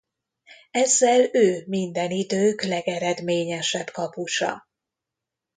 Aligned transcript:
Ezzel 0.71 1.29
ő 1.31 1.63
minden 1.67 2.11
idők 2.11 2.61
legeredményesebb 2.63 3.89
kapusa. 3.89 4.67